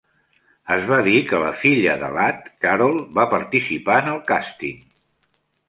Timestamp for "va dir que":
0.91-1.41